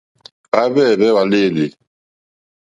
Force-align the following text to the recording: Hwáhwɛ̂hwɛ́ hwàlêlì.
Hwáhwɛ̂hwɛ́ 0.49 1.11
hwàlêlì. 1.15 1.65